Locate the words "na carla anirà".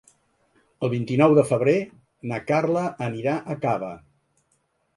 2.33-3.37